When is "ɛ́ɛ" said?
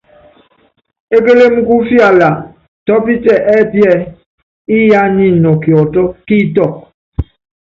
3.93-4.07